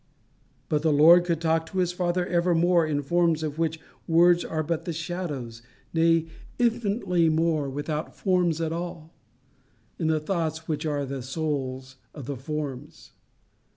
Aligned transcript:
But 0.67 0.81
the 0.81 0.91
Lord 0.91 1.25
could 1.25 1.39
talk 1.39 1.67
to 1.67 1.77
his 1.77 1.91
Father 1.91 2.25
evermore 2.25 2.87
in 2.87 2.97
the 2.97 3.03
forms 3.03 3.43
of 3.43 3.59
which 3.59 3.79
words 4.07 4.43
are 4.43 4.63
but 4.63 4.85
the 4.85 4.93
shadows, 4.93 5.61
nay, 5.93 6.25
infinitely 6.57 7.29
more, 7.29 7.69
without 7.69 8.15
forms 8.17 8.59
at 8.61 8.73
all, 8.73 9.13
in 9.99 10.07
the 10.07 10.19
thoughts 10.19 10.67
which 10.67 10.87
are 10.87 11.05
the 11.05 11.21
souls 11.21 11.97
of 12.15 12.25
the 12.25 12.35
forms. 12.35 13.11